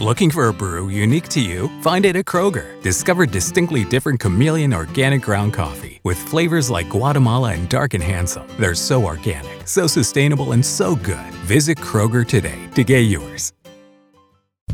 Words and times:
Looking 0.00 0.30
for 0.30 0.48
a 0.48 0.52
brew 0.54 0.88
unique 0.88 1.28
to 1.28 1.42
you? 1.42 1.68
Find 1.82 2.06
it 2.06 2.16
at 2.16 2.24
Kroger. 2.24 2.80
Discover 2.80 3.26
distinctly 3.26 3.84
different 3.84 4.18
chameleon 4.18 4.72
organic 4.72 5.20
ground 5.20 5.52
coffee 5.52 6.00
with 6.04 6.16
flavors 6.16 6.70
like 6.70 6.88
Guatemala 6.88 7.52
and 7.52 7.68
Dark 7.68 7.92
and 7.92 8.02
Handsome. 8.02 8.48
They're 8.58 8.74
so 8.74 9.04
organic, 9.04 9.68
so 9.68 9.86
sustainable, 9.86 10.52
and 10.52 10.64
so 10.64 10.96
good. 10.96 11.34
Visit 11.44 11.76
Kroger 11.76 12.26
today 12.26 12.58
to 12.76 12.82
get 12.82 13.00
yours. 13.00 13.52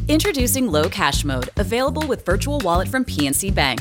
Introducing 0.06 0.70
Low 0.70 0.88
Cash 0.88 1.24
Mode, 1.24 1.50
available 1.56 2.06
with 2.06 2.24
Virtual 2.24 2.60
Wallet 2.60 2.86
from 2.86 3.04
PNC 3.04 3.52
Bank. 3.52 3.80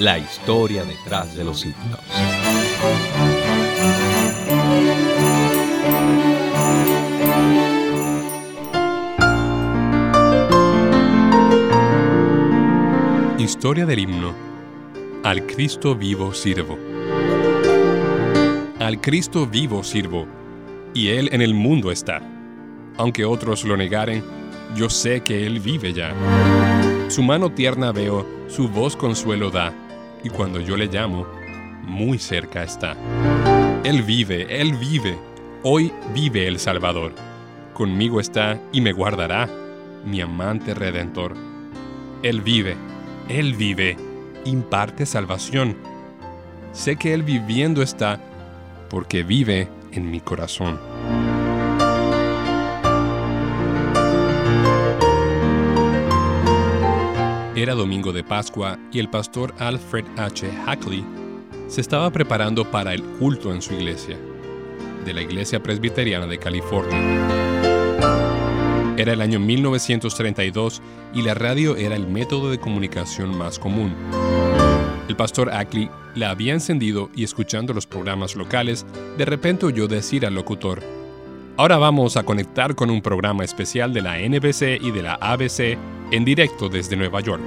La 0.00 0.16
historia 0.16 0.82
detrás 0.82 1.36
de 1.36 1.44
los 1.44 1.62
himnos. 1.62 2.00
Historia 13.38 13.84
del 13.84 13.98
himno. 13.98 14.34
Al 15.22 15.44
Cristo 15.44 15.94
vivo 15.94 16.32
sirvo. 16.32 16.78
Al 18.78 19.02
Cristo 19.02 19.46
vivo 19.46 19.84
sirvo, 19.84 20.26
y 20.94 21.08
Él 21.08 21.28
en 21.30 21.42
el 21.42 21.52
mundo 21.52 21.92
está. 21.92 22.22
Aunque 22.96 23.26
otros 23.26 23.64
lo 23.64 23.76
negaren, 23.76 24.24
yo 24.74 24.88
sé 24.88 25.20
que 25.20 25.44
Él 25.44 25.60
vive 25.60 25.92
ya. 25.92 26.14
Su 27.08 27.22
mano 27.22 27.52
tierna 27.52 27.92
veo, 27.92 28.24
su 28.48 28.66
voz 28.66 28.96
consuelo 28.96 29.50
da, 29.50 29.74
y 30.22 30.30
cuando 30.30 30.60
yo 30.60 30.76
le 30.76 30.86
llamo, 30.86 31.26
muy 31.82 32.18
cerca 32.18 32.62
está. 32.62 32.96
Él 33.84 34.02
vive, 34.02 34.60
Él 34.60 34.74
vive, 34.74 35.18
hoy 35.62 35.92
vive 36.14 36.46
el 36.46 36.58
Salvador. 36.58 37.12
Conmigo 37.74 38.20
está 38.20 38.60
y 38.72 38.80
me 38.80 38.92
guardará, 38.92 39.48
mi 40.04 40.20
amante 40.20 40.74
redentor. 40.74 41.34
Él 42.22 42.42
vive, 42.42 42.76
Él 43.28 43.54
vive, 43.54 43.96
imparte 44.44 45.06
salvación. 45.06 45.76
Sé 46.72 46.96
que 46.96 47.14
Él 47.14 47.22
viviendo 47.22 47.82
está, 47.82 48.20
porque 48.88 49.22
vive 49.22 49.68
en 49.92 50.10
mi 50.10 50.20
corazón. 50.20 50.89
Era 57.60 57.74
domingo 57.74 58.10
de 58.14 58.24
Pascua 58.24 58.78
y 58.90 59.00
el 59.00 59.10
pastor 59.10 59.52
Alfred 59.58 60.06
H. 60.16 60.50
Hackley 60.64 61.04
se 61.68 61.82
estaba 61.82 62.10
preparando 62.10 62.64
para 62.70 62.94
el 62.94 63.02
culto 63.02 63.52
en 63.52 63.60
su 63.60 63.74
iglesia, 63.74 64.16
de 65.04 65.12
la 65.12 65.20
Iglesia 65.20 65.62
Presbiteriana 65.62 66.26
de 66.26 66.38
California. 66.38 66.98
Era 68.96 69.12
el 69.12 69.20
año 69.20 69.38
1932 69.40 70.80
y 71.12 71.20
la 71.20 71.34
radio 71.34 71.76
era 71.76 71.96
el 71.96 72.06
método 72.06 72.50
de 72.50 72.58
comunicación 72.58 73.36
más 73.36 73.58
común. 73.58 73.94
El 75.06 75.16
pastor 75.16 75.50
Ackley 75.52 75.90
la 76.14 76.30
había 76.30 76.54
encendido 76.54 77.10
y 77.14 77.24
escuchando 77.24 77.74
los 77.74 77.86
programas 77.86 78.36
locales, 78.36 78.86
de 79.18 79.26
repente 79.26 79.66
oyó 79.66 79.86
decir 79.86 80.24
al 80.24 80.34
locutor, 80.34 80.80
Ahora 81.60 81.76
vamos 81.76 82.16
a 82.16 82.22
conectar 82.22 82.74
con 82.74 82.88
un 82.88 83.02
programa 83.02 83.44
especial 83.44 83.92
de 83.92 84.00
la 84.00 84.16
NBC 84.16 84.80
y 84.80 84.92
de 84.92 85.02
la 85.02 85.16
ABC 85.16 85.76
en 86.10 86.24
directo 86.24 86.70
desde 86.70 86.96
Nueva 86.96 87.20
York. 87.20 87.42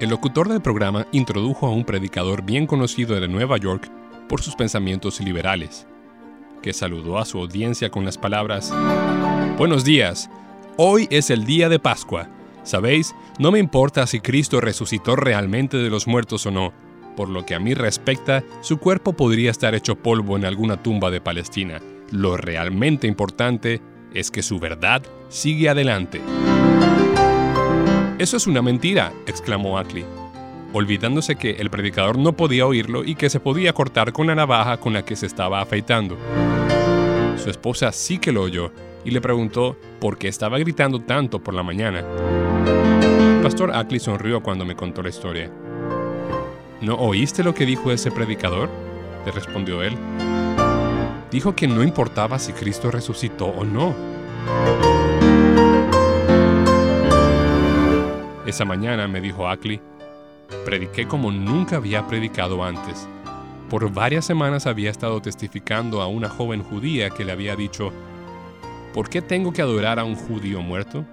El 0.00 0.08
locutor 0.08 0.48
del 0.48 0.62
programa 0.62 1.06
introdujo 1.12 1.66
a 1.66 1.70
un 1.70 1.84
predicador 1.84 2.42
bien 2.42 2.66
conocido 2.66 3.20
de 3.20 3.28
Nueva 3.28 3.58
York 3.58 3.86
por 4.30 4.40
sus 4.40 4.56
pensamientos 4.56 5.20
liberales, 5.20 5.86
que 6.62 6.72
saludó 6.72 7.18
a 7.18 7.26
su 7.26 7.38
audiencia 7.38 7.90
con 7.90 8.06
las 8.06 8.16
palabras, 8.16 8.72
Buenos 9.58 9.84
días, 9.84 10.30
hoy 10.78 11.06
es 11.10 11.28
el 11.28 11.44
día 11.44 11.68
de 11.68 11.78
Pascua. 11.78 12.30
Sabéis, 12.62 13.14
no 13.38 13.52
me 13.52 13.58
importa 13.58 14.06
si 14.06 14.20
Cristo 14.20 14.62
resucitó 14.62 15.16
realmente 15.16 15.76
de 15.76 15.90
los 15.90 16.06
muertos 16.06 16.46
o 16.46 16.50
no, 16.50 16.72
por 17.18 17.30
lo 17.30 17.44
que 17.44 17.56
a 17.56 17.58
mí 17.58 17.74
respecta, 17.74 18.44
su 18.60 18.78
cuerpo 18.78 19.12
podría 19.12 19.50
estar 19.50 19.74
hecho 19.74 19.96
polvo 19.96 20.36
en 20.36 20.44
alguna 20.44 20.80
tumba 20.80 21.10
de 21.10 21.20
Palestina. 21.20 21.80
Lo 22.12 22.36
realmente 22.36 23.08
importante 23.08 23.80
es 24.14 24.30
que 24.30 24.40
su 24.40 24.60
verdad 24.60 25.02
sigue 25.28 25.68
adelante. 25.68 26.20
Eso 28.20 28.36
es 28.36 28.46
una 28.46 28.62
mentira, 28.62 29.12
exclamó 29.26 29.78
Ackley, 29.78 30.04
olvidándose 30.72 31.34
que 31.34 31.56
el 31.56 31.70
predicador 31.70 32.18
no 32.18 32.34
podía 32.34 32.66
oírlo 32.66 33.02
y 33.02 33.16
que 33.16 33.30
se 33.30 33.40
podía 33.40 33.72
cortar 33.72 34.12
con 34.12 34.28
la 34.28 34.36
navaja 34.36 34.76
con 34.76 34.92
la 34.92 35.04
que 35.04 35.16
se 35.16 35.26
estaba 35.26 35.60
afeitando. 35.60 36.16
Su 37.36 37.50
esposa 37.50 37.90
sí 37.90 38.18
que 38.18 38.30
lo 38.30 38.42
oyó 38.42 38.70
y 39.04 39.10
le 39.10 39.20
preguntó 39.20 39.76
por 39.98 40.18
qué 40.18 40.28
estaba 40.28 40.56
gritando 40.60 41.00
tanto 41.00 41.42
por 41.42 41.54
la 41.54 41.64
mañana. 41.64 42.04
Pastor 43.42 43.74
Ackley 43.74 43.98
sonrió 43.98 44.40
cuando 44.40 44.64
me 44.64 44.76
contó 44.76 45.02
la 45.02 45.08
historia. 45.08 45.50
¿No 46.80 46.94
oíste 46.94 47.42
lo 47.42 47.54
que 47.54 47.66
dijo 47.66 47.90
ese 47.90 48.12
predicador? 48.12 48.70
le 49.26 49.32
respondió 49.32 49.82
él. 49.82 49.96
Dijo 51.28 51.54
que 51.56 51.66
no 51.66 51.82
importaba 51.82 52.38
si 52.38 52.52
Cristo 52.52 52.90
resucitó 52.92 53.46
o 53.46 53.64
no. 53.64 53.96
Esa 58.46 58.64
mañana, 58.64 59.08
me 59.08 59.20
dijo 59.20 59.48
Ackley, 59.48 59.80
prediqué 60.64 61.08
como 61.08 61.32
nunca 61.32 61.76
había 61.76 62.06
predicado 62.06 62.62
antes. 62.64 63.08
Por 63.68 63.92
varias 63.92 64.24
semanas 64.24 64.66
había 64.66 64.90
estado 64.90 65.20
testificando 65.20 66.00
a 66.00 66.06
una 66.06 66.28
joven 66.28 66.62
judía 66.62 67.10
que 67.10 67.24
le 67.24 67.32
había 67.32 67.56
dicho, 67.56 67.92
¿por 68.94 69.10
qué 69.10 69.20
tengo 69.20 69.52
que 69.52 69.62
adorar 69.62 69.98
a 69.98 70.04
un 70.04 70.14
judío 70.14 70.62
muerto? 70.62 71.04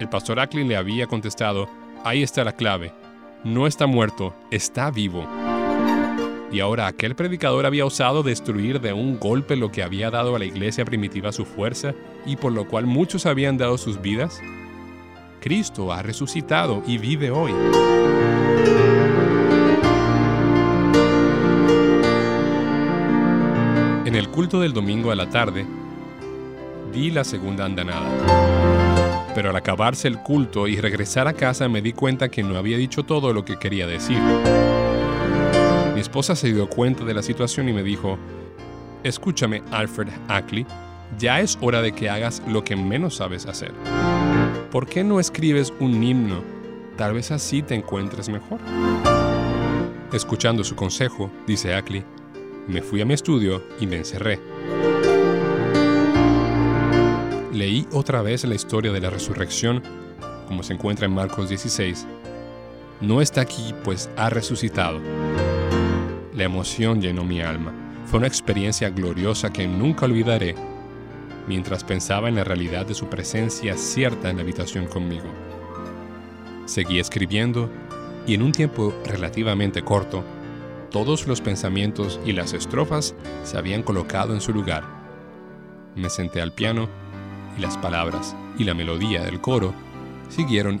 El 0.00 0.08
pastor 0.08 0.40
Ackley 0.40 0.66
le 0.66 0.76
había 0.76 1.06
contestado, 1.06 1.68
ahí 2.04 2.22
está 2.22 2.44
la 2.44 2.52
clave, 2.52 2.92
no 3.44 3.66
está 3.66 3.86
muerto, 3.86 4.34
está 4.50 4.90
vivo. 4.90 5.26
Y 6.52 6.60
ahora 6.60 6.86
aquel 6.86 7.14
predicador 7.14 7.66
había 7.66 7.84
osado 7.84 8.22
destruir 8.22 8.80
de 8.80 8.92
un 8.92 9.18
golpe 9.18 9.56
lo 9.56 9.70
que 9.70 9.82
había 9.82 10.10
dado 10.10 10.36
a 10.36 10.38
la 10.38 10.44
iglesia 10.44 10.84
primitiva 10.84 11.32
su 11.32 11.44
fuerza 11.44 11.94
y 12.24 12.36
por 12.36 12.52
lo 12.52 12.66
cual 12.66 12.86
muchos 12.86 13.26
habían 13.26 13.58
dado 13.58 13.78
sus 13.78 14.00
vidas. 14.00 14.40
Cristo 15.40 15.92
ha 15.92 16.02
resucitado 16.02 16.82
y 16.86 16.98
vive 16.98 17.30
hoy. 17.30 17.52
En 24.06 24.14
el 24.14 24.28
culto 24.28 24.60
del 24.60 24.72
domingo 24.72 25.10
a 25.10 25.16
la 25.16 25.28
tarde, 25.28 25.66
di 26.92 27.10
la 27.10 27.24
segunda 27.24 27.64
andanada. 27.64 28.75
Pero 29.36 29.50
al 29.50 29.56
acabarse 29.56 30.08
el 30.08 30.16
culto 30.20 30.66
y 30.66 30.80
regresar 30.80 31.28
a 31.28 31.34
casa 31.34 31.68
me 31.68 31.82
di 31.82 31.92
cuenta 31.92 32.30
que 32.30 32.42
no 32.42 32.56
había 32.56 32.78
dicho 32.78 33.02
todo 33.02 33.34
lo 33.34 33.44
que 33.44 33.58
quería 33.58 33.86
decir. 33.86 34.18
Mi 35.92 36.00
esposa 36.00 36.34
se 36.34 36.50
dio 36.50 36.70
cuenta 36.70 37.04
de 37.04 37.12
la 37.12 37.22
situación 37.22 37.68
y 37.68 37.74
me 37.74 37.82
dijo, 37.82 38.16
escúchame 39.04 39.62
Alfred 39.72 40.08
Ackley, 40.28 40.64
ya 41.18 41.40
es 41.40 41.58
hora 41.60 41.82
de 41.82 41.92
que 41.92 42.08
hagas 42.08 42.42
lo 42.48 42.64
que 42.64 42.76
menos 42.76 43.16
sabes 43.16 43.44
hacer. 43.44 43.72
¿Por 44.70 44.86
qué 44.86 45.04
no 45.04 45.20
escribes 45.20 45.70
un 45.80 46.02
himno? 46.02 46.42
Tal 46.96 47.12
vez 47.12 47.30
así 47.30 47.60
te 47.60 47.74
encuentres 47.74 48.30
mejor. 48.30 48.58
Escuchando 50.14 50.64
su 50.64 50.74
consejo, 50.76 51.30
dice 51.46 51.74
Ackley, 51.74 52.02
me 52.68 52.80
fui 52.80 53.02
a 53.02 53.04
mi 53.04 53.12
estudio 53.12 53.62
y 53.78 53.86
me 53.86 53.96
encerré. 53.96 54.40
Leí 57.56 57.88
otra 57.90 58.20
vez 58.20 58.44
la 58.44 58.54
historia 58.54 58.92
de 58.92 59.00
la 59.00 59.08
resurrección, 59.08 59.82
como 60.46 60.62
se 60.62 60.74
encuentra 60.74 61.06
en 61.06 61.14
Marcos 61.14 61.48
16. 61.48 62.06
No 63.00 63.22
está 63.22 63.40
aquí, 63.40 63.74
pues 63.82 64.10
ha 64.18 64.28
resucitado. 64.28 65.00
La 66.34 66.44
emoción 66.44 67.00
llenó 67.00 67.24
mi 67.24 67.40
alma. 67.40 67.72
Fue 68.04 68.18
una 68.18 68.26
experiencia 68.26 68.90
gloriosa 68.90 69.54
que 69.54 69.66
nunca 69.66 70.04
olvidaré 70.04 70.54
mientras 71.48 71.82
pensaba 71.82 72.28
en 72.28 72.34
la 72.34 72.44
realidad 72.44 72.84
de 72.84 72.92
su 72.92 73.06
presencia 73.06 73.78
cierta 73.78 74.28
en 74.28 74.36
la 74.36 74.42
habitación 74.42 74.86
conmigo. 74.86 75.30
Seguí 76.66 76.98
escribiendo 76.98 77.70
y 78.26 78.34
en 78.34 78.42
un 78.42 78.52
tiempo 78.52 78.92
relativamente 79.06 79.80
corto, 79.80 80.22
todos 80.90 81.26
los 81.26 81.40
pensamientos 81.40 82.20
y 82.22 82.32
las 82.32 82.52
estrofas 82.52 83.14
se 83.44 83.56
habían 83.56 83.82
colocado 83.82 84.34
en 84.34 84.42
su 84.42 84.52
lugar. 84.52 84.84
Me 85.94 86.10
senté 86.10 86.42
al 86.42 86.52
piano 86.52 86.90
y 87.56 87.60
las 87.60 87.76
palabras 87.78 88.36
y 88.58 88.64
la 88.64 88.74
melodía 88.74 89.22
del 89.22 89.40
coro 89.40 89.74
siguieron 90.28 90.80